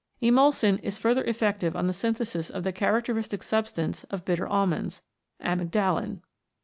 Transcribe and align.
Emulsin 0.19 0.79
is 0.81 0.97
further 0.97 1.23
effective 1.25 1.75
on 1.75 1.85
the 1.85 1.93
synthesis 1.93 2.49
of 2.49 2.63
the 2.63 2.71
characteristic 2.73 3.43
substance 3.43 4.03
of 4.05 4.25
bitter 4.25 4.47
almonds, 4.47 5.03
amygdalin. 5.43 6.21